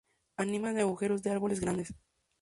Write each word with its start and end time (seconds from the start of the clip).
Anida 0.37 0.71
en 0.71 0.79
agujeros 0.79 1.21
de 1.21 1.29
árboles 1.29 1.59
grandes. 1.59 1.93